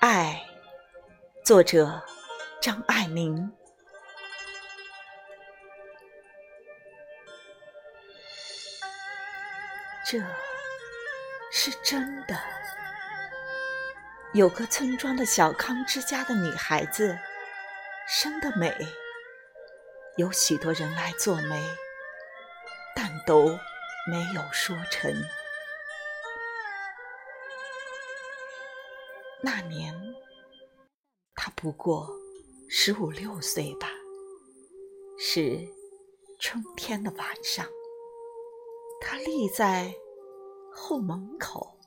[0.00, 0.44] 爱，
[1.42, 2.02] 作者
[2.60, 3.50] 张爱玲。
[10.04, 10.18] 这
[11.50, 12.38] 是真的。
[14.34, 17.18] 有个村庄的小康之家的女孩子，
[18.06, 18.70] 生得美，
[20.16, 21.64] 有许多人来做媒，
[22.94, 23.58] 但都
[24.06, 25.10] 没有说成。
[29.42, 29.94] 那年，
[31.34, 32.08] 他不过
[32.68, 33.88] 十五六岁吧。
[35.18, 35.66] 是
[36.40, 37.66] 春天的晚上，
[39.00, 39.94] 他立在
[40.72, 41.78] 后门口，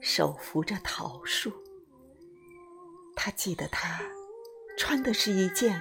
[0.00, 1.52] 手扶着桃树。
[3.16, 4.00] 他记得，他
[4.76, 5.80] 穿的是一件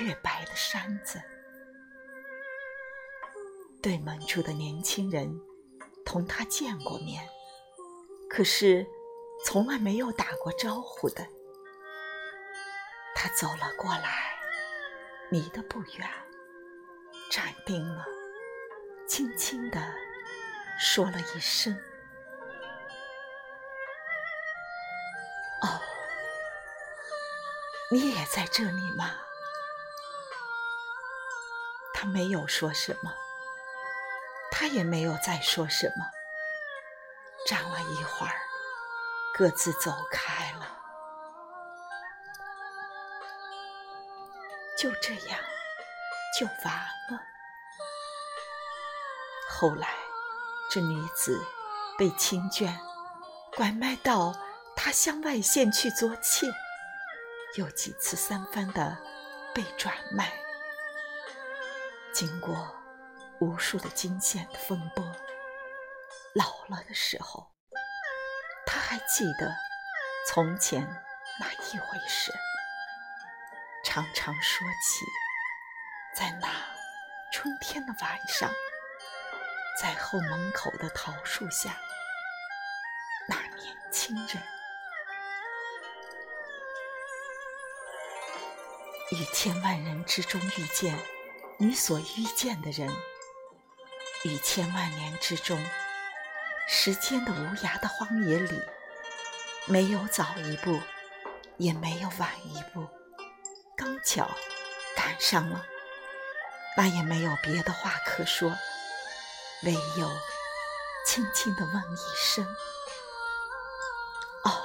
[0.00, 1.20] 月白的衫子。
[3.82, 5.40] 对门处的年轻人
[6.04, 7.28] 同他见过面，
[8.28, 8.86] 可是。
[9.44, 11.26] 从来没有打过招呼的，
[13.14, 14.38] 他走了过来，
[15.30, 16.08] 离得不远，
[17.30, 18.06] 站定了，
[19.06, 19.92] 轻轻地
[20.78, 21.74] 说了一声
[25.62, 25.80] ：“哦，
[27.90, 29.10] 你也在这里吗？”
[31.92, 33.14] 他没有说什么，
[34.50, 36.06] 他也没有再说什么，
[37.46, 38.40] 站了一会儿。
[39.34, 40.66] 各自走开了，
[44.78, 45.40] 就这样
[46.38, 46.74] 就完
[47.10, 47.20] 了。
[49.48, 49.88] 后来，
[50.70, 51.42] 这女子
[51.98, 52.76] 被亲眷
[53.56, 54.34] 拐卖到
[54.76, 56.46] 他乡外县去做妾，
[57.56, 58.96] 又几次三番的
[59.54, 60.32] 被转卖。
[62.12, 62.54] 经过
[63.40, 65.04] 无数的惊险的风波，
[66.34, 67.50] 老了的时候。
[68.92, 69.56] 还记得
[70.28, 70.86] 从前
[71.40, 72.30] 那一回事，
[73.82, 75.06] 常常说起，
[76.14, 76.46] 在那
[77.32, 78.50] 春天的晚上，
[79.80, 81.74] 在后门口的桃树下，
[83.26, 84.42] 那年轻人
[89.12, 90.94] 于千万人之中遇见
[91.56, 92.94] 你所遇见的人，
[94.24, 95.58] 于千万年之中。
[96.68, 98.62] 时间的无涯的荒野里，
[99.66, 100.80] 没有早一步，
[101.56, 102.86] 也没有晚一步，
[103.76, 104.28] 刚巧
[104.96, 105.64] 赶上了，
[106.76, 108.52] 那也没有别的话可说，
[109.62, 110.10] 唯有
[111.06, 112.44] 轻轻地问一声
[114.44, 114.62] ：“哦，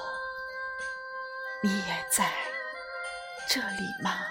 [1.62, 2.32] 你也在
[3.48, 4.26] 这里吗？”